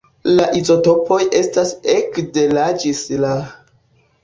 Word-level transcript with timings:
La 0.37 0.45
izotopoj 0.59 1.19
estas 1.41 1.75
ekde 1.97 2.47
La 2.59 2.65
ĝis 2.85 3.05
La. 3.27 3.37